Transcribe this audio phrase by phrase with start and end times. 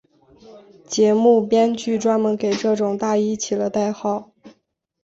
[0.87, 4.31] 节目编剧专门给这种大衣起了代号。